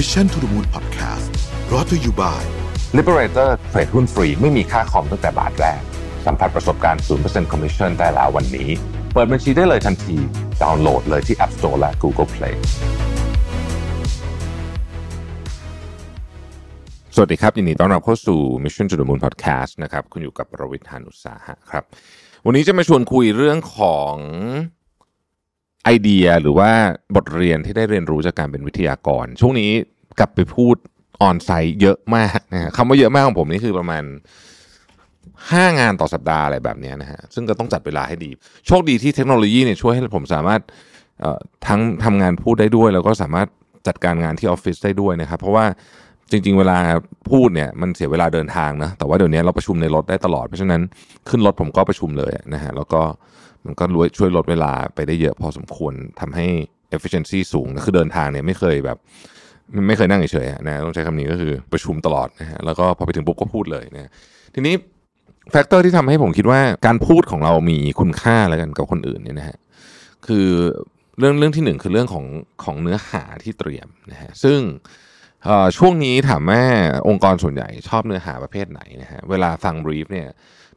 [0.00, 1.28] Mission to the Moon Podcast
[1.72, 2.42] รอ t to you by
[2.98, 5.80] Liberator เทรดหุ้นฟรีไม่มีค่าคอมตั้งแต่บาทแรก
[6.26, 8.68] สัมผัสประสบการณ์ 0% Commission ได้แล้ววันนี้
[9.12, 10.16] เปิดบัญชีได้เลยทันที
[10.62, 12.54] ดาวน์โหลดเลยที่ App Store และ Google Play
[17.14, 21.84] สวัสดีครับ ยินดีต้อนรับเข้าสู่ Mission to the Moon Podcast นะครับ คุณอยู่กับประวิทยานุสาหะครับ
[22.46, 24.14] วันนี้จะมาชวนคุยเรื่องของ
[25.84, 26.70] ไอเดียหรือว่า
[27.16, 29.70] บทเรียนที่ได้เรียนรู้จากการเป็นวิทยากร ช่วงนี้
[30.18, 30.76] กลับไปพูด
[31.22, 34.04] ออนไซต์เยอะมากนะคำว่าเยอะมากของผมนี่คือประมาณ
[34.90, 38.30] 5งานต่อสัปดาห์อะไรแบบนี้นะฮะซึ่งก็ต้องจัดเวลาให้ดี
[38.66, 40.60] โชคดีที่เทคโนโลยีเนี่ยช่วยให้ผมสามารถ
[41.66, 43.48] ทั้งทำงานพูดได้ด้วย แล้วก็สามารถ
[43.86, 45.64] จัดการงานที่ออฟฟิศได้ด้วยนะครับ เพราะว่า
[46.30, 46.78] จริง ๆ เวลา
[47.30, 50.80] พูดเนี่ยมันเสียเวลาเดินทางนะแต่ว่าเดี๋ยวนี้เราประชุมในรถได้ตลอดเพราะฉะนั้น
[51.28, 53.02] ขึ้นรถผมก็ประชุมเลยนะฮะแล้วก็
[53.66, 53.84] มันก็
[54.18, 56.46] ช่วยลดเวลาไปได้เยอะพอสมควรทำให้
[56.96, 58.98] efficiency สูงนะคือเดินทางเนี่ยไม่เคยแบบ
[59.88, 64.10] ไม่เคยนั่งเฉยๆนะต้องใช้คำนี้ก็คือประชุมตลอดนะฮะแล้วก็พอไปถึงปุ๊บก็พูดเลยนะ
[64.54, 64.74] ทีนี้
[65.50, 69.58] factor ที่ทำให้ผมคิดว่าการพูดของเรามีคุณค่าแล้วกันกับคนอื่นเนี่ยนะฮะ
[70.26, 70.46] คือ
[71.18, 72.26] เรื่องเรื่องที่หนึ่งคือเรื่องของ
[72.64, 74.60] ของเนื้อหาที่เตรียมนะฮะซึ่ง
[75.76, 76.62] ช่วงนี้ถามว่า
[77.08, 80.28] องค์กรส่วนใหญ่ชอบเนื้อหาประเภทไหนนะฮะเวลาฟัง brief เนี่ย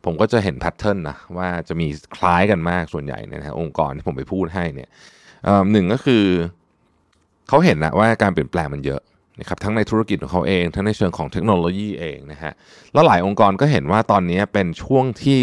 [0.08, 4.90] ผมก็จะเห็น pattern นะว่าจะมีคล้ายกันมากส่วนใหญ่เนี่ยนะฮะองค์กรที่ผมไปพูดให้เนี่ย
[5.72, 6.26] หนึ่งก็คือ
[7.48, 9.02] เขาเห็นนะว่าการเปลี่ยนแปลงมันเยอะ
[9.40, 12.54] นะครับทั้งในธุรกิจของเขาเอง ทั้งในเชิงของเทคโนโลยีเองนะฮะ
[12.94, 15.40] แล้วหลายองค์กรก็เห็นว่าตอนนี้เป็นช่วงที่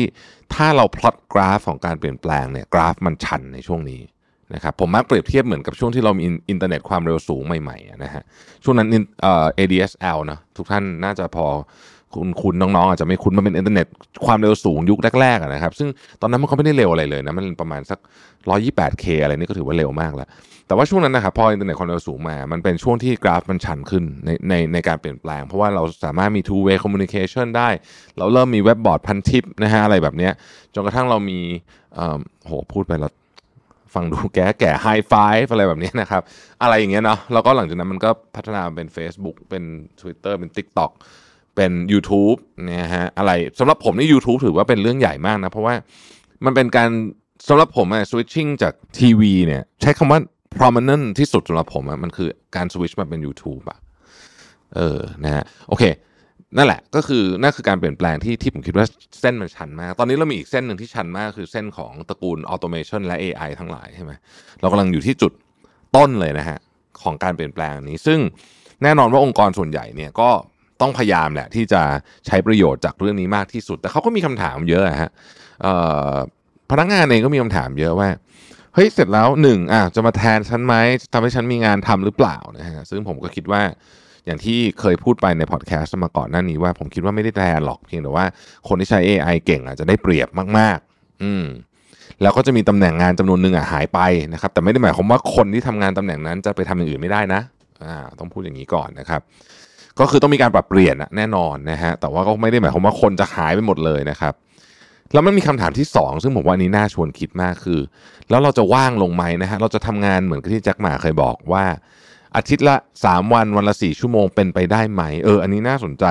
[0.54, 4.00] ถ้าเราพลอตกราฟของการเปลี่ยนแปลงเนี่ยกราฟมันชันในช่วงนี้
[4.54, 8.22] นะครับผมมักเปรียบเทียบเหมือนกับช่วงที่เรามีอินเทอร์เน็ตความเร็วสูงใหม่ๆนะฮะ
[8.64, 8.88] ช่วงนั้น
[9.22, 11.46] เอ่อ ADSL นะทุกท่านน่าจะพอ
[12.14, 13.86] คุณคุณน้องๆอาจจะไม่คุ้นมันเป็นอินเทอร์เน็ต
[14.26, 15.88] ความเร็วสูงยุคแรกๆนะครับ ซึ่ง
[16.20, 17.98] ตอนนั้นมันก็ไม่ได้เร็วอะไรเลยนะมันประมาณสัก
[18.48, 20.28] 128K อะไรนี่ก็ถือว่าเร็วมากแล้ว
[20.66, 27.68] แต่ว่าช่วงนั้นนะครับพออินเทอร์เน็ตความเร็วสูงมา มันเป็นช่วงที่กราฟมันชันขึ้นในในในการเปลี่ยนแปลง เพราะว่าเราสามารถมี two way communication ได้
[28.18, 30.32] เราเริ่มมีเว็บบอร์ดพันทิปนะฮะอะไรแบบเนี้ย
[30.74, 31.38] จนกระทั่งเรามี
[31.94, 33.12] เอ่อโหพูดไปแล้ว
[33.94, 35.12] ฟังดูแก่แก่ไฮไฟ
[35.52, 36.22] อะไรแบบนี้นะครับ
[36.62, 39.64] อะไรอย่างเงี้ยเนาะแล้วก็หลังจากนั้นมันก็พัฒนาเป็น Facebook เป็น
[40.00, 40.90] Twitter เป็น TikTok
[41.56, 42.38] เป็น YouTube
[42.70, 45.74] นะฮะอะไรสำหรับผมนี่ YouTube ถือว่าเป็นเรื่องใหญ่มากนะ เพราะว่า
[46.44, 46.90] มันเป็นการ
[47.48, 50.20] สำหรับผมอะ switching จากทีวีเนี่ยใช้คำว่า
[50.58, 53.78] prominent ที่สุดสำหรับผมอะมันคือการสวิตช์มาเป็น YouTube อะ
[54.76, 55.84] เออนะฮะโอเค
[56.56, 58.86] นั่นแหละก็คือนั่นคือการเปลี่ยนแปลงที่ที่ผมคิดว่า
[59.20, 64.12] เส้นมันชันมาก ตอนนี้เรามีอีกเส้นหนึ่งที่ชันมากคือเส้นของตระกูลออโตเมชันและ AI ทั้งหลายใช่ไหม
[64.60, 65.32] เรากำลังอยู่ที่จุด
[65.96, 66.58] ต้นเลยนะฮะ
[67.02, 68.18] ของการเปลี่ยนแปลงนี้ ซึ่ง
[68.82, 70.30] แน่นอนว่าองค์กรส่วนใหญ่เนี่ยก็
[70.80, 71.82] ต้องพยายามแหละที่จะ
[72.26, 75.10] ใช้ประโยชน์จากเรื่องนี้มากที่สุด แต่เขาก็มีคำถามเยอะฮะ
[76.70, 78.08] พนักงานเองก็มีคำถามเยอะว่า
[78.74, 80.74] เฮ้ยเสร็จแล้วหนึ่งอะจะมาแทนฉันไหม
[81.12, 83.62] ทำให้ฉันมีงานทำหรือเปล่านะฮะซึ่งผมก็คิดว่า
[84.26, 88.24] อย่างที่เคยพูดไปในพอดแคสต์มาก่อนหน้านี้ว่าผมคิดว่าไม่ได้แทนหรอกเพียงแต่ว่า
[88.68, 91.46] คนที่ใช้ AI เก่งอาจจะได้เปรียบมาก ๆ อืม
[92.22, 94.00] แล้วก็จะมีตำแหน่งงานจำนวนหนึ่งอะหายไป
[94.32, 97.40] นะครับ แต่ไม่ได้หมายความว่าคนที่ทำงานตำแหน่งนั้นจะไปทำอย่างอื่นไม่ได้นะ
[97.84, 99.20] อ่าต้องพูดอย่างนี้ก่อนนะครับ
[100.00, 104.34] ก็คือต้องมีการปรับเปลี่ยนแน่นอนนะฮะแต่ว่าก็ไม่ได้หมายความว่าคนจะหายไปหมดเลยนะครับ
[105.12, 107.80] แล้วมันมีคำถามที่ 2 ซึ่งผมว่านี้น่าชวนคิดมากคือ
[108.30, 111.64] แล้วเราจะว่างลงไหมนะฮะเราจะทำงานเหมือนที่แจ็คหมาเคยบอกว่า
[112.36, 116.04] อาทิตย์ละ 3 วันวันละ 4 ชั่วโมงเป็นไปได้ไหมเอออันนี้น่าสนใจ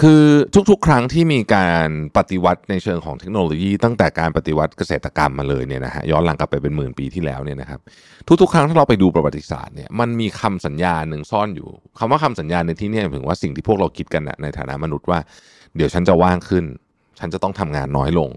[0.00, 0.22] คือ
[0.70, 7.80] ทุกๆ ครั้งที่มีการปฏิวัติในเชิงของเทคโนโลยี ตั้งแต่การปฏิวัติเกษตรกรรมมาเลยเนี่ยนะฮะย้อนหลังกลับไปเป็นหมื่นปีที่แล้วเนี่ยนะครับ
[8.40, 15.18] ทุกๆ ครั้งที่เราไปดูประวัติศาสตร์เนี่ยมันมีคำสัญญาหนึ่งซ่อนอยู่คำว่าคำสัญญาในที่นี้ถึงว่าสิ่งที่พวกเราคิดกันนะในฐานะมนุษย์ว่า
[15.76, 16.64] เดี๋ยวฉันจะว่างขึ้น
[17.18, 18.30] ฉันจะต้องทำงานน้อยลง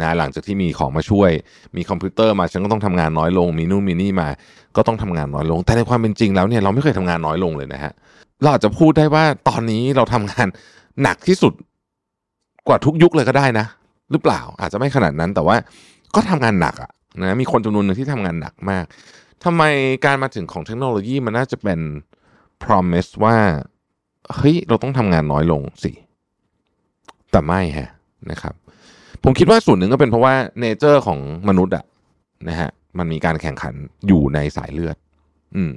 [0.00, 1.30] นะหลังจากที่มีของมาช่วย
[1.76, 4.28] มีคอมพิวเตอร์มาฉันก็ต้องทำงานน้อยลง มีนู่นมีนี่มา
[4.76, 7.92] ก็ต้องทำงานน้อยลง แต่ในความเป็นจริงแล้วเนี่ยเราไม่เคยทำงานน้อยลงเลยนะฮะ
[8.42, 10.46] เราอาจจะพูดได้ว่าตอนนี้เราทำงาน
[11.02, 11.52] หนักที่สุด
[12.68, 13.66] กว่าทุกยุคเลยก็ได้นะ
[14.10, 15.56] หรือเปล่าอาจจะไม่ขนาดนั้นแต่ว่า
[16.14, 18.84] ก็ทำงานหนักอะนะมีคนจำนวนหนึ่งที่ทำงานหนักมาก
[19.44, 19.62] ทำไม
[20.04, 21.80] การมาถึงของเทคโนโลยีมันน่าจะเป็น
[22.62, 23.36] promise ว่า
[24.36, 25.92] เฮ้ยเราต้องทำงานน้อยลงสิ
[27.30, 27.90] แต่ไม่ฮะ
[28.30, 28.54] นะครับ
[29.24, 31.18] ผมคิดว่าส่วนหนึ่งก็เป็นเพราะว่า nature ของ
[31.48, 31.84] มนุษย์อะ
[32.48, 33.74] นะฮะมันมีการแข่งขัน
[34.06, 34.96] อยู่ในสายเลือด
[35.56, 35.74] อืม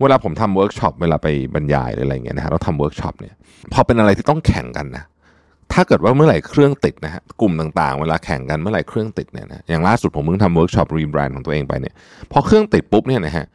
[0.00, 3.34] เวลาผมทำเวิร์กช็อปเวลาไปบรรยายหรืออะไรเงี้ยนะฮะเราทำเวิร์กช็อปเนี่ย
[3.72, 5.04] พอเป็นอะไรที่ต้องแข่งกันนะ
[5.72, 11.94] ถ้าเกิดว่าเมื่อไหร่เครื่องติดนะฮะกลุ่มต่างๆ เวลาแข่งกันเมื่อไหร่เครื่องติดเนี่ยนะอย่างล่าสุดผมเพิ่งทำเวิร์กช็อป rebrand ของตัวเองไปเนี่ย
[12.32, 13.46] พอเครื่องติดปุ๊บเนี่ยนะฮะ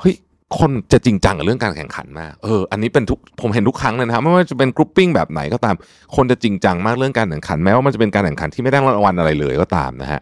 [0.00, 0.14] เฮ้ย
[0.58, 5.74] คนจะจริงจังกับเรื่องการแข่งขันมากเอออันนี้เป็นทุกผมเห็นทุกครั้งเลยนะครับไม่ว่าจะเป็น grouping แบบไหนก็ตาม
[6.16, 10.20] คนจะจริงจังมากเรื่องการแข่งขันแม้ว่ามันจะเป็นการแข่งขันที่ไม่ได้รางวัลอะไรเลยก็ตามนะฮะ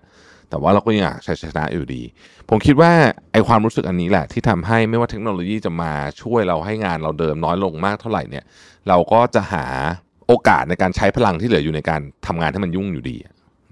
[0.50, 2.02] แต่ว่าเราก็ยังอยากใช้ชนะอยู่ดี
[2.48, 2.92] ผมคิดว่า
[3.32, 8.44] ไอความรู้สึกอันนี้แหละ ที่ทำให้ไม่ว่าเทคโนโลยีจะมาช่วยเราให้งานเราเดิมน้อยลงมากเท่าไหร่เนี่ย
[8.88, 9.64] เราก็จะหา
[10.26, 13.16] โอกาสในการใช้พลังที่เหลืออยู่ในการทำงานให้มันยุ่งอยู่ดี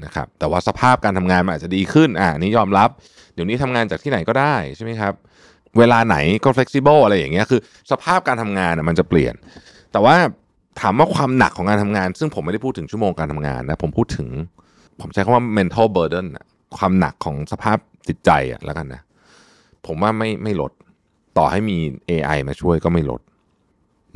[0.04, 2.88] นะครับแต่ว่าสภาพการทำงานมันอาจจะดีขึ้นอ่านี้ยอมรับ
[3.34, 5.12] เดี๋ยวนี้ทำงานจากที่ไหนก็ได้ใช่ไหมครับ
[5.78, 7.60] เวลาไหนก็ flexible อะไรอย่างเงี้ยคือ
[7.90, 9.34] สภาพการทำงานมันจะเปลี่ยน
[9.92, 10.16] แต่ว่า
[10.80, 14.28] ถามว่าความหนักของการทำงาน ซึ่งผมไม่ได้พูดถึงชั่วโมงการทำงานนะผมพูดถึง
[15.00, 16.26] ผมใช้คำว่า mental burden
[16.78, 17.78] ความหนักของสภาพ
[18.08, 19.02] จิตใจอะแล้วกันนะ
[19.86, 20.72] ผมว่าไม่ไม่ลด
[21.38, 21.76] ต่อให้มี
[22.10, 23.20] AI มาช่วยก็ไม่ลด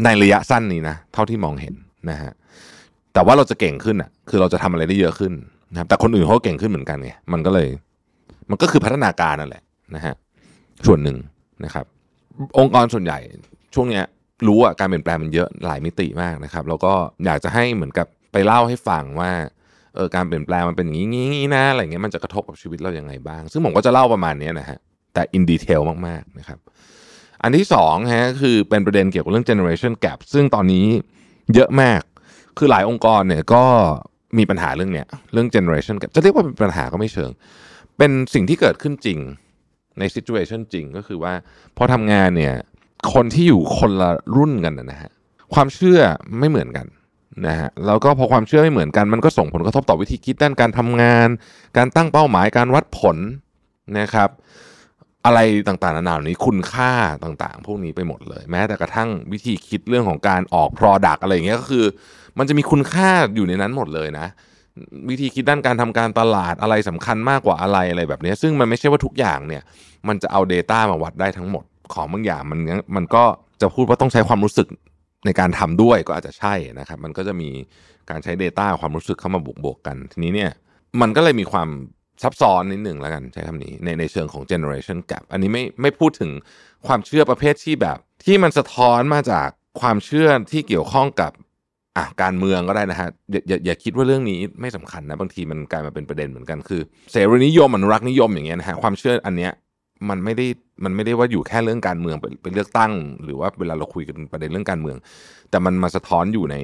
[0.04, 1.74] ในระยะสั้นนี้นะ เท่าที่มองเห็น
[2.10, 2.32] นะฮะ
[3.12, 5.32] แต่ว่าเราจะเก่งขึ้นอะ คือเราจะทำอะไรได้เยอะขึ้น
[5.72, 7.68] นะครับแต่คนอื่นเขาเก่งขึ้นเหมือนกันไงมันก็เลย
[8.50, 9.62] มันก็คือพัฒนาการนั่นแหละ
[9.94, 10.14] นะฮะ
[10.86, 11.18] ส่วนหนึ่ง
[11.64, 11.86] นะครับ
[12.58, 13.18] องค์กรส่วนใหญ่
[13.74, 14.04] ช่วงเนี้ย
[14.46, 16.92] รู้อะการเปลี่ยนแปลงมันเยอะหลายมิติมากนะครับ แล้วก็
[17.24, 19.30] อยากจะให้เหมือนกับไปเล่าให้ฟังว่า
[19.98, 21.06] เออการเปลี่ยนแปลงมันเป็นอย่างนี้
[21.54, 24.78] นะอะไรเงี้ยมันจะกระทบกับชีวิตเราอย่างไงบ้าง ซึ่งผมก็จะเล่าประมาณนี้นะฮะ
[25.14, 26.58] แต่อินดีเทลมากๆนะครับ
[27.42, 30.86] อันที่สองฮะคือเป็นประเด็นเกี่ยวกับเรื่อง generation gap ซึ่งตอนนี้
[31.54, 32.02] เยอะมาก
[32.58, 33.64] คือหลายองค์กรเนี่ยก็
[34.38, 37.30] มีปัญหาเรื่องเนี้ยเรื่อง generation gap จะเรียกว่าเป็นปัญหาก็ไม่เชิง
[37.98, 39.18] เป็นสิ่งที่เกิดขึ้นจริง
[39.98, 41.32] ใน situation จริงก็คือว่า
[41.76, 42.54] พอทำงานเนี่ย
[43.14, 45.10] คนที่อยู่คนละรุ่นกันนะฮะ
[45.54, 46.00] ความเชื่อ
[46.38, 46.86] ไม่เหมือนกัน
[47.46, 51.28] นะฮะแล้วก็พอความเชื่อไม่เหมือนกันมันก็ส่งผลกระทบต่อวิธีคิดด้านการทำงาน
[51.76, 53.16] การตั้งเป้าหมายการวัดผล
[53.98, 54.30] นะครับ
[55.26, 56.92] อะไรต่างๆนานานี้คุณค่า
[57.24, 61.84] ต่างๆ พวกนี้ไปหมดเลย แม้แต่กระทั่งวิธีคิดเรื่องของการออก Product อะไรอย่างเงี้ยก็คือ
[62.38, 64.26] มันจะมีคุณค่าอยู่ในนั้นหมดเลยนะ
[65.08, 69.62] วิธีคิดด้านการทำการตลาดอะไรสำคัญมากกว่าอะไรอะไรแบบนี้ ซึ่งมันไม่ใช่ว่าทุกอย่างเนี่ย
[70.08, 72.58] มันจะเอา Data มาวัดได้ทั้งหมดของบางอย่างมัน
[72.96, 73.24] มันก็
[73.60, 74.68] จะพูดว่าต้องใช้ความรู้สึก
[75.26, 77.50] ในการทำด้วยก็อาจจะใช่นะครับ มันก็จะมี
[78.10, 80.50] การใช้ Data ความรู้สึกเข้ามาบวกบวกกัน ทีนี้เนี่ย
[81.00, 81.68] มันก็เลยมีความ
[82.22, 86.30] ซับซ้อนนิดหนึ่งแล้วกันใช้คำนี้ในในเชิงของ generation gap อันนี้ไม่ไม่พูดถึง
[86.86, 89.48] ความเชื่อประเภทที่แบบ ที่มันสะท้อนมาจาก
[89.80, 91.32] ความเชื่อที่เกี่ยวข้องกับ
[91.96, 96.80] อะการเมืองก็ได้นะฮะอย่าอย่าอย่าคิดว่าเรื่องนี้ไม่สำคัญนะบางทีมันกลายมาเป็นประเด็นเหมือนกันคือ
[97.12, 99.52] เสรีนิยมอนุรักษ์นิยมอย่างเงี้ยนะฮะความเชื่ออันเนี้ย
[100.10, 100.46] มันไม่ได้
[100.84, 102.92] มันไม่ได้ว่าอยู่แค่เรื่องการเมืองเป็นเลือกตั้ง
[103.24, 104.96] หรือว่าเวลาเราคุยกันประเด็นเรื่องการเมือง
[105.50, 106.56] แต่มันมาสะท้อนอยู่ใน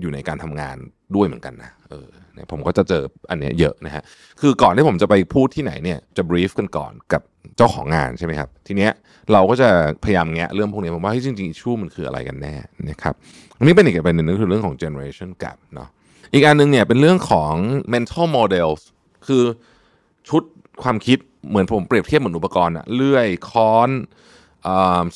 [0.00, 0.76] อยู่ในการทำงาน
[1.16, 4.02] ด้วยเหมือนกันนะเออนี่ยผมก็จะเจออันเนี้ยเยอะนะฮะ
[4.40, 7.22] คือก่อนที่ผมจะไปพูดที่ไหนเนี่ยจะบรีฟกันก่อนกับ
[7.56, 8.92] เจ้าของงานใช่ไหมครับ ทีเนี้ย
[9.32, 9.68] เราก็จะ
[10.04, 12.54] พยายามแงะเรื่องพวกนี้ผมว่าจริงๆชูมันคืออะไรกันแน่
[12.88, 13.14] นะครับ
[13.58, 15.88] อันนี้เป็นอีกประเด็นนึงคือเรื่องของ generation gap เนาะ
[16.32, 17.54] อีกอันนึงเนี่ยเป็นเรื่องของ
[17.92, 18.80] mental models
[19.26, 19.44] คือ
[20.28, 20.42] ชุด
[20.82, 21.18] ความคิด
[21.50, 23.90] เหมือนผมเปรียบเทียบเหมือนอุปกรณ์อะเลื่อยค้อน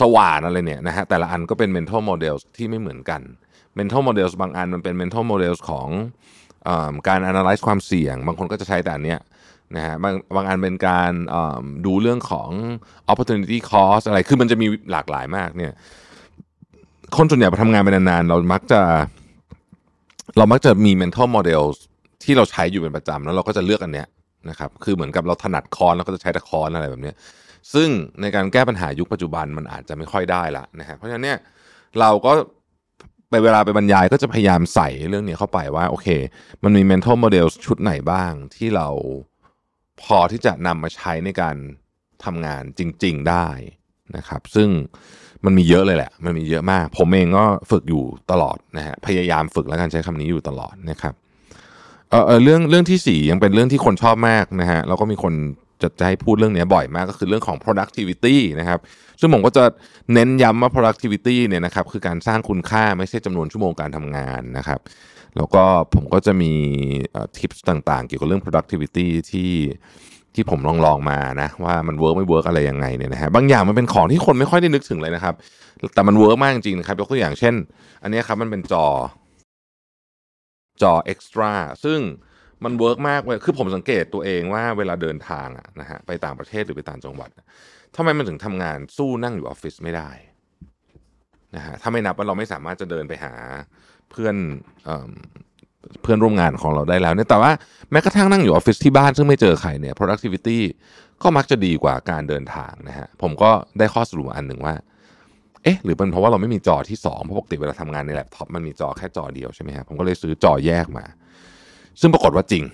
[0.00, 3.21] สว่านอะไรเนี่ยนะฮะแต่ละอันก็เป็น mental models ที่ไม่เหมือนกัน
[3.79, 5.88] mental models บางอันมันเป็น mental models ของ
[6.69, 6.71] อ
[7.09, 9.21] การ analyze ความเสี่ยง บางคนก็จะใช้แต่อันเนี้ย
[9.77, 11.12] นะฮะบางบางอันเป็นการ
[11.87, 12.50] ดูเรื่องของ
[13.12, 15.73] opportunity cost อะไรคือมันจะมีหลากหลายมากเนี่ย
[17.17, 18.81] คนส่วนใหญ่พอทำงานไปนานๆเรามักจะ
[20.38, 21.76] เรามักจะมี mental models
[22.25, 24.09] ที่เราใช้อยู่เป็นประจำแล้วเราก็จะเลือกอันเนี้ย
[24.48, 27.12] นะครับคือเหมือนกับเราถนัดคอนเราก็จะใช้ต่คอนอะไรแบบนี้
[27.75, 27.88] ซึ่ง
[28.20, 31.38] ในการแก้ปัญหายุคปัจจุบันมันอาจจะไม่ค่อยได้ละนะฮะเพราะฉะนั้นเนี่ย
[32.00, 32.32] เราก็
[33.31, 36.08] ไปเวลาไปบรรยายก็จะพยายามใส่เรื่องนี้เข้าไปว่าโอเค
[36.64, 38.88] มันมี mental model ชุดไหนบ้างที่เรา
[40.02, 41.56] พอที่จะนำมาใช้ในการ
[42.25, 43.48] ทำงานจริง ๆได้
[44.16, 44.69] นะครับ ซึ่ง
[45.44, 51.14] มันมีเยอะเลยแหละ มันมีเยอะมาก ผมเองก็ฝึกอยู่ตลอดนะฮะพยายามฝึกแล้วกันใช้คำนี้อยู่ตลอดนะครับ
[52.11, 55.35] เออเรื่องเรื่องที่สี่ยังเป็นเรื่องที่คนชอบมากนะฮะแล้วก็มีคน
[55.83, 58.81] จะจะให้พูดเรื่องนี้บ่อยมากก็คือเรื่องของ productivity นะครับ
[59.21, 59.64] ซึ่งผมก็จะ
[60.14, 64.81] เน้นย้ำว่า productivity เนี่ยนะครับคือการสร้างคุณค่าไม่ใช่จำนวนชั่วโมงการทำงานนะครับ
[65.37, 65.64] แล้วก็
[65.95, 66.52] ผมก็จะมี
[67.38, 69.52] ทิปต่างๆ เกี่ยวกับเรื่อง productivity ที่
[70.35, 75.35] ที่ผมลองลองมานะว่ามัน work ไม่ work อะไรยังไงเนี่ยนะฮะบางอย่างมันเป็นของที่คนไม่ค่อยได้นึกถึงเลยนะครับ
[75.95, 77.55] แต่มัน work มากจริงๆนะครับยกตัวอย่างเช่น
[78.02, 78.87] อันนี้ครับมันเป็นจอ
[80.82, 81.52] จอ extra
[81.84, 82.00] ซึ่ง
[82.64, 87.30] มัน work มากเลยคือผมสังเกตตัวเองว่าเวลาเดินทางอะนะฮะไปต่างประเทศหรือไปต่างจังหวัด
[87.96, 90.10] ทำไมมันถึงทำงานสู้นั่งอยู่ออฟฟิศไม่ได้
[91.56, 93.34] นะฮะถ้าไม่นับว่าเราไม่สามารถจะเดินไปหา
[94.10, 94.37] เพื่อน
[94.84, 97.52] เเพื่อนร่วมงานของเราได้แล้วเนี่ยแต่ว่า
[97.90, 100.58] แม้กระทั่งนั่งอยู่ออฟฟิศที่บ้านซึ่งไม่เจอใครเนี่ย productivity
[101.22, 104.75] ก็มักจะดีกว่าการเดินทางนะฮะผมก็ได้ข้อสรุปอันหนึ่งว่า
[105.64, 111.05] เอ๊ะหรือเป็นเพราะว่าเราไม่มีจอที่2เพราะปกติเวลาทำงานในแล็ปท็อปมันมีจอแค่จอเดียวใช่ไหมครับผมก็เลยซื้อจอแยกมา
[112.00, 112.64] ซึ่งปรากฏว่าจริง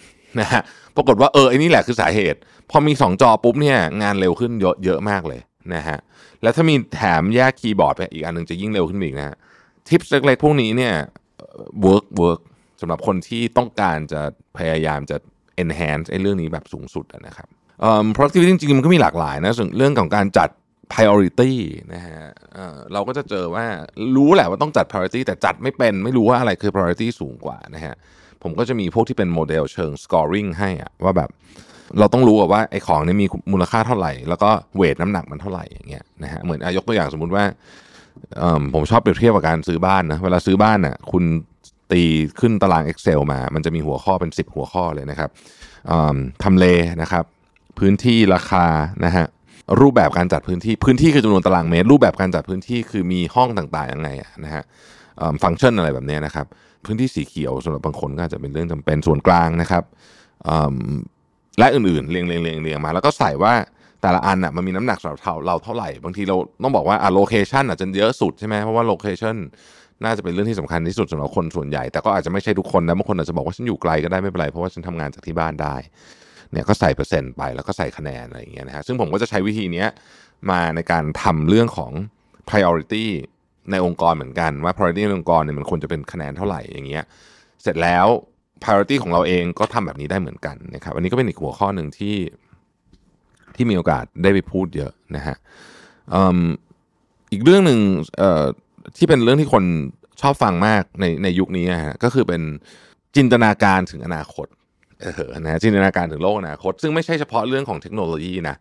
[0.40, 0.62] นะฮะ
[0.96, 2.38] ปรากฏว่าเออไอ้นี่แหละคือสาเหตุ
[2.70, 5.40] พอมี 2 จอปุ๊บเนี่ยงานเร็วขึ้นเยอะเยอะมากเลย
[5.74, 5.98] นะฮะ
[6.42, 9.36] แล้วถ้ามีแถมแยกคีย์บอร์ดไปอีกอันหนึ่งจะยิ่งเร็วขึ้นอีกนะฮะ
[9.88, 10.94] ทิปเล็กๆพวกนี้เนี่ย
[11.82, 12.40] work work
[12.80, 14.20] สำหรับคนที่ต้องการจะ
[14.58, 15.16] พยายามจะ
[15.62, 17.48] enhance ไอ้เรื่องนี้แบบสูงสุดนะครับ
[17.80, 20.48] เอ่อ productivity จริงๆมันก็มีหลากหลายนะส่วนเรื่องของการจัด
[20.92, 21.52] priority
[21.94, 22.20] นะฮะ
[22.54, 23.66] เราก็จะเจอว่า
[24.16, 27.94] รู้แหละว่าต้องจัด priority แต่จัดไม่เป็นไม่รู้ว่าอะไรคือ priority สูงกว่านะฮะ
[28.42, 31.30] ผมก็จะมีพวกที่เป็นโมเดลเชิง scoring ให้อะว่าแบบ
[31.98, 37.44] เราต้องรู้ว่าไอ้ของนี้มีมูลค่าเท่าไหร่ แล้วก็เวทน้ำหนักมันเท่าไหร่อย่างเงี้ยนะฮะเหมือนอยกตัวอย่างสมมุติว่า
[38.74, 41.24] ผมชอบเปรียบเทียบกับการซื้อบ้านนะเวลาซื้อบ้านน่ะคุณ
[41.92, 42.02] ตี
[42.40, 45.30] ขึ้นตาราง Excel มา มันจะมีหัวข้อเป็น 10 หัวข้อเลยนะครับ
[46.44, 46.66] ทำเล
[47.02, 47.24] นะครับ
[47.78, 48.66] พื้นที่ราคา
[49.04, 49.26] นะฮะ
[49.80, 54.08] รูปแบบการจัดพื้นที่พื้นที่คือจำนวนตารางเมตร รูปแบบการจัดพื้นที่คือมีห้องต่างๆยังไง
[54.44, 54.64] นะฮะ
[55.42, 56.46] ฟังก์ชันอะไรแบบนี้นะครับ
[56.84, 59.84] พื้นที่สีเขียวสำหรับบางคนก็อาจจะเป็นเรื่องจำเป็นส่วนกลางนะครับ
[61.58, 63.54] และอื่นๆเรียงเรียงเรียงเรียงมา แล้วก็ใส่ว่า
[64.02, 69.36] แต่ละอันอะมันมีน้ำหนักสำหรับเราเราเท่าไหร่บางทีเราต้องบอกว่าอะโลเคชันอาจจะเยอะสุดใช่ไหมเพราะว่าโลเคชัน
[70.04, 75.74] น่าจะเป็นเรื่องที่สำคัญที่สุดสำหรับคนส่วนใหญ่ แต่ก็อาจจะไม่ใช่ทุกคนนะบางคนอาจจะบอกว่าฉันอยู่ไกลก็ได้ไม่เป็นไรเพราะว่าฉันทำงานจากที่บ้านได้
[76.52, 79.88] เนี่ยก็ใส่เปอร์เซ็นต์ไปแล้วก็ใส่คะแนนอะไรอย่างเงี้ยนะฮะซึ่งผมก็จะใช้วิธีเนี้ย
[80.50, 81.92] มาในการทำเรื่องของ
[82.48, 83.06] priority
[83.70, 87.04] ในองค์กรเหมือนกันว่า priority ในองค์กรเนี่ยมันควรจะเป็นคะแนนเท่าไหร่อย่างเงี้ย
[87.62, 88.06] เสร็จแล้ว
[88.62, 92.16] priority ของเราเองก็ทำแบบนี้ได้เหมือนกันนะครับอันนี้ก็เป็นอีกหัวข้อหนึ่งที่
[93.56, 95.36] ที่มีโอกาสได้ไปพูดเยอะนะฮะ
[97.32, 97.80] อีกเรื่องหนึ่ง
[98.96, 99.64] ที่เป็นเรื่องที่คน
[100.20, 102.42] ชอบฟังมากในในยุคนี้อะฮะก็คือเป็น
[103.16, 104.46] จินตนาการถึงอนาคต
[105.02, 108.56] เออนะจินตนาการถึงโลกอนาคต ซึ่งไม่ใช่เฉพาะเรื่องของเทคโนโลยีนะ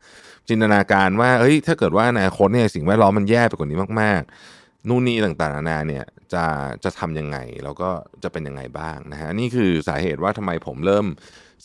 [0.50, 6.44] จินตนาการว่าเฮ้ยถ้าเกิดว่าอนาคตเนี่ยสิ่งแวดล้อมมันแย่ไปกว่านี้มากๆ นู่นนี่ต่างๆนานาเนี่ยจะ
[6.84, 7.89] จะทำยังไงแล้วก็
[8.24, 11.06] จะเป็นยังไงบ้างนะฮะนี่คือสาเหตุว่าทำไมผมเริ่ม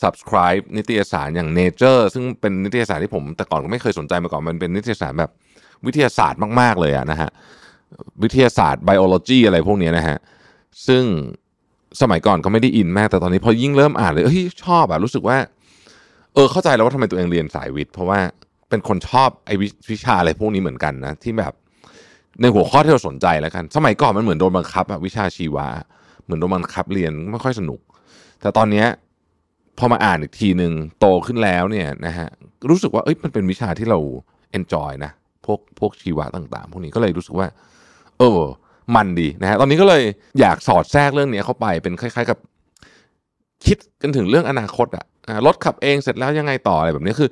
[0.02, 5.30] subscribe นิตยสารอย่าง Nature ซึ่งเป็นนิตยสารที่ผมแต่ก่อนก็ไม่เคยสนใจมาก่อนมันเป็นนิตยสารแบบ
[5.86, 7.30] วิทยาศาสตร์มาก ๆ เลยอะนะฮะ
[8.22, 10.18] วิทยาศาสตร์ biology อะไรพวกนี้นะฮะ
[10.86, 11.04] ซึ่ง
[12.00, 15.38] สมัยก่อนก็ไม่ได้อินมาก แต่ตอนนี้พอยิ่งเริ่มอ่านเลยเฮ้ยชอบอะรู้สึกว่า
[16.34, 18.18] เออเข้าใจแล้วว่าทำไมตัวเองเรียนสายวิทย์ เพราะว่า
[18.68, 19.54] เป็นคนชอบไอ้
[19.90, 21.52] วิชาอะไรพวกนี้เหมือนกันนะ ที่แบบ
[22.40, 25.66] ในหัวข้อที่เราสนใจแล้วกัน สมัยก่อนมันเหมือนโดนบังคับอะวิชาชีวะ
[26.24, 27.80] เหมือนโดนบังคับเรียนไม่ค่อยสนุก
[28.40, 28.86] แต่ตอนเนี้ย
[29.78, 32.28] พอมาอ่านอีกทีหนึ่งโตขึ้นแล้วเนี่ยนะฮะ
[32.70, 33.98] รู้สึกว่าเอ้ยมันเป็นวิชาที่เรา
[34.52, 35.12] เอนจอยนะ
[35.44, 37.46] พวกพวกชีวะต่าง ๆ พวกนี้ก็เลยรู้สึกว่า
[38.18, 38.40] เออ
[38.96, 40.02] มันดีนะฮะตอนนี้ก็เลย
[40.40, 42.38] อยากสอดแทรกเรื่องนี้เข้าไปเป็นคล้าย ๆ กับ
[43.66, 47.28] คิดกันถึงเรื่องอนาคตอะอ่ารถขับเองเสร็จแล้วยังไงต่ออะไรแบบนี้คือ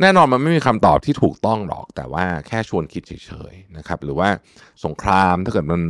[0.00, 3.12] แน่นอนมันไม่มีคำตอบที่ถูกต้องหรอก แต่ว่าแค่ชวนคิดเฉ
[3.50, 4.28] ยๆนะครับ หรือว่า
[4.84, 5.80] สงครามถ้าเกิดมัน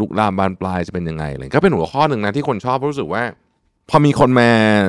[0.00, 3.22] ลุกลามบานปลายจะเป็นยังไงอะไรก็เป็นหัวข้อหนึ่งนะที่คนชอบเพราะรู้สึกว่า
[3.90, 4.48] พอมีคนมา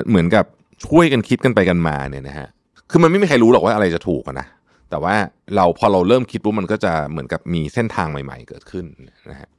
[0.10, 0.46] เหมือนกับ
[0.86, 2.48] ช่วยกันคิดกันไปกันมาเนี่ยนะฮะ
[2.92, 4.48] คือมันไม่มีใครรู้หรอกว่าอะไรจะถูกนะ
[4.92, 5.16] แต่ว่า
[5.56, 8.86] เราพอเราเริ่มคิดปุ๊บมันก็จะเหมือนกับมีเส้นทางใหม่ ๆ เกิดขึ้น
[9.32, 9.50] นะฮะ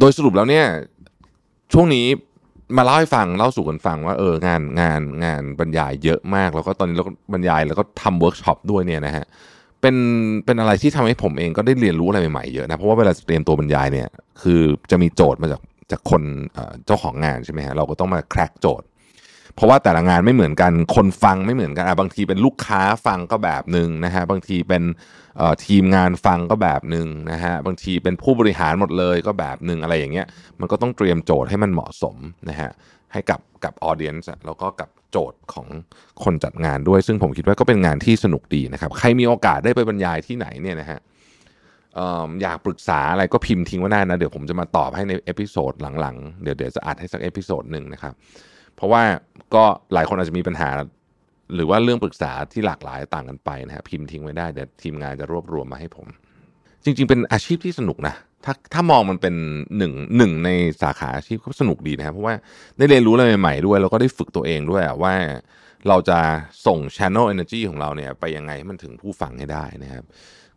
[0.00, 0.66] โดยสรุปแล้วเนี่ย
[1.72, 2.06] ช่วงนี้
[2.76, 9.24] มาเล่าให้ฟังเล่าสู่กันฟังว่าเอองานงานงานบรรยายเยอะมาก แล้วก็ตอนนี้เราก็บรรยายแล้วก็ทำเวิร์กช็อปด้วยเนี่ยนะฮะ
[9.80, 9.96] เป็น
[10.44, 14.08] เป็นอะไรที่ทำให้ผมเองก็ได้เรียนรู้อะไรใหม่ๆเยอะนะเพราะว่าเวลาเตรียมตัวบรรยายเนี่ย
[14.42, 18.86] คือจะมีโจทย์มาจากจากคนเอ่อเจ้าของงานใช่ไหมฮะเราก็ต้องมา crack โจทย์
[19.56, 24.82] เพราะว่าแต่ละงานไม่เหมือนกันคนฟังไม่เหมือนกันอะบางทีเป็นลูกค้าฟังก็แบบหนึ่งนะฮะบางทีเป็น
[25.66, 30.26] ทีมงานฟังก็แบบหนึ่งนะฮะบางทีเป็นผู้บริหารหมดเลยก็แบบหนึ่งอะไรอย่างเงี้ย
[30.60, 32.16] มันก็ต้องเตรียมโจทย์ให้มันเหมาะสม
[32.50, 32.70] นะฮะ
[33.12, 35.66] ให้กับกับ audience แล้วก็กับโจทย์ของ
[36.24, 40.98] คนจัดงานด้วย ซึ่งผมคิดว่าก็เป็นงานที่สนุกดีนะครับ ใครมีโอกาสได้ไปบรรยายที่ไหนเนี่ยนะฮะ
[41.94, 48.14] เอิ่มอยากปรึกษาอะไรก็พิมพ์ทิ้งไว้ได้นะ เดี๋ยวผมจะมาตอบให้ใน episode หลังๆ เดี๋ยวเดี๋ยวจะอัดให้สัก episode หนึ่งนะครับ
[48.76, 49.02] เพราะว่า
[49.54, 49.64] ก็
[49.94, 50.68] หลายคนอาจจะมีปัญหา
[51.54, 56.06] หรือว่าเรื่องปรึกษาที่หลากหลายต่างกันไปนะฮะพิมพ์ทิ้งไว้ได้เดี๋ยวทีมงานจะรวบรวมมาให้ผม
[56.84, 58.14] จริง ๆ เป็นอาชีพที่สนุกนะ
[58.44, 59.34] ถ้าถ้ามองมันเป็น
[59.78, 60.50] หนึ่งหนึ่งใน
[60.82, 62.34] สาขาอาชีพก็สนุกดีนะครับเพราะว่า
[62.78, 65.14] ได้เรียนรู้อะไรใหม่ๆด้วย แล้วก็ได้ฝึกตัวเองด้วยว่า
[65.88, 66.18] เราจะ
[66.66, 70.04] ส่ง channel energy ของเราเนี่ยไปยังไงให้มันถึงผู้ฟังให้ได้นะครับ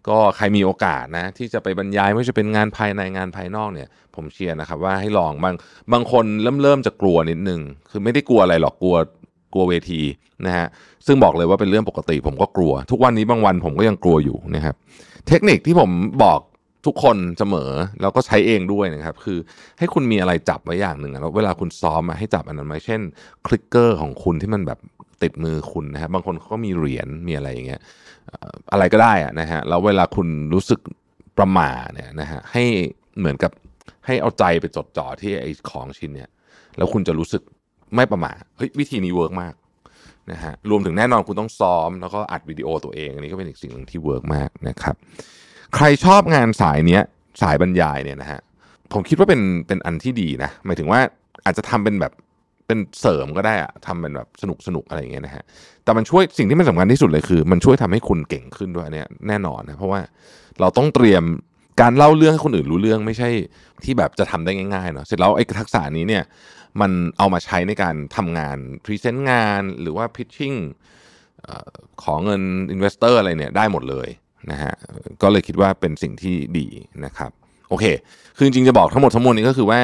[0.08, 5.56] ก็ใครมีโอกาสนะที่จะไปบรรยายไม่ว่าจะเป็นงานภายในงานภายนอกเนี่ย ผมเชียร์นะครับว่าให้ลองบาง
[5.94, 8.96] บางคนเริ่มเริ่มจะกลัวนิดนึงคือไม่ได้กลัวอะไรหรอกกลัว
[9.54, 10.02] กลัวเวที
[10.46, 10.68] นะฮะ
[11.06, 14.76] ซึ่งบอกเลยว่าเป็นเรื่องปกติ ผมก็กลัว ทุกวันนี้บางวันผมก็ยังกลัวอยู่นะครับ
[15.28, 15.90] เทคนิคที่ผม
[16.24, 16.40] บอก
[16.86, 19.38] ทุกคนเสมอแล้วก็ใช้เองด้วยนะครับ คือ
[19.80, 23.02] ให้คุณมีอะไรจับไว้อย่างหนึ่งแล้วเวลาคุณซ้อมให้จับอันนั้นไว้เช่น
[23.48, 24.80] clicker ของคุณที่มันแบบ
[25.24, 27.82] ติดมือคุณนะครับบางคนเขาก็มีเหรียญมีอะไรอย่างเงี้ย
[28.72, 30.80] อะไรก็ได้อะนะฮะแล้วเวลาคุณรู้สึก
[31.38, 32.64] ประหม่าเนี่ยนะฮะให้
[33.20, 33.52] เหมือนกับ
[34.06, 36.30] ให้เอาใจไปจดจ่อที่ไอ้ของชิ้นเนี่ย
[36.78, 37.42] แล้วคุณจะรู้สึก
[37.96, 39.54] ไม่ประหม่าเฮ้ยวิธีนี้ work มาก
[40.32, 44.96] นะฮะรวมถึงแน่นอนคุณต้องซ้อม แล้วก็อัดวิดีโอตัวเอง อันนี้ก็เป็นอีกสิ่งหนึ่งที่ work มากนะครับ
[45.76, 47.04] ใครชอบงานสายเนี้ย
[47.42, 48.40] สายบรรยายเนี่ยนะฮะ
[48.94, 51.00] ผมคิดว่าเป็นเป็นอันที่ดีนะหมายถึงว่า
[51.46, 52.14] อาจจะทำเป็นแบบ
[52.70, 55.44] เป็นเสริมก็ได้อะทำเป็นแบบสนุกสนุกอะไรอย่างเงี้ยนะฮะ
[55.84, 60.02] แต่มันช่วยสิ่งที่มันสำคัญที่สุดเลยคือ มันช่วยทำให้คุณเก่งขึ้นด้วยเนี่ยแน่นอนนะเพราะว่า
[60.60, 61.24] เราต้องเตรียม
[61.82, 63.30] การเล่าเรื่องให้คนอื่นรู้เรื่องไม่ใช่
[63.84, 66.24] ที่แบบจะทำได้ง่ายๆเนาะเสร็จแล้วไอ้ทักษะนี้เนี่ย
[66.82, 70.54] มันเอามาใช้ในการทำงาน present งานหรือว่า pitching
[72.04, 74.10] ขอเงิน investor อะไรเนี่ยได้หมดเลย
[74.52, 74.74] นะฮะ
[75.22, 76.68] ก็เลยคิดว่าเป็นสิ่งที่ดี
[77.06, 77.32] นะครับ
[77.70, 77.86] โอเค
[78.36, 79.80] คือจริงๆจะบอกทั้งหมดทั้งมวลนี้ก็คือว่า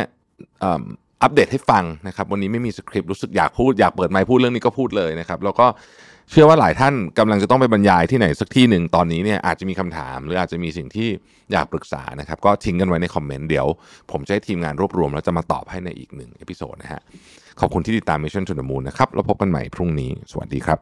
[1.26, 5.68] อัปเดตให้ฟังนะครับวันนี้ไม่มีสคริปต์รู้สึกอยากพูดอยากเปิดไมค์พูดเรื่องนี้ก็พูดเลยนะครับแล้วก็
[6.32, 11.08] เชื่อว่าหลายท่านกำลังจะต้องไปบรรยายที่ไหนสักที่หนึ่งตอนนี้เนี่ยอาจจะมีคำถาม หรืออาจจะมีสิ่งที่
[11.52, 13.68] อยากปรึกษานะครับก็ทิ้งกันไว้ในคอมเมนต์เดี๋ยว
[14.12, 17.02] ผมจะให้ทีมงานรวบรวมแล้วจะมาตอบให้ในอีกหนึ่ง episode นะฮะ
[17.60, 20.80] ขอบคุณที่ติดตาม Mission to the Moon นะครับแล้วพบกันใหม่พรุ่งนี้ สวัสดีครับ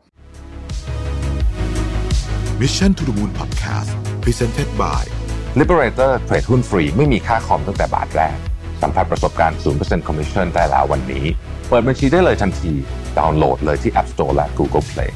[2.61, 3.91] Mission to the Moon Podcast
[4.23, 5.03] Presented by
[5.59, 8.37] Liberator เทรดหุ้นฟรีไม่มีค่าคอมตั้งแต่บาทแรก
[8.83, 11.25] สัมผัสประสบการณ์ 0% Commission ได้แล้ววันนี้
[11.69, 12.73] เปิดบัญชีได้เลยทันที
[13.17, 15.11] ดาวน์โหลดเลยที่ App Store และ Google Play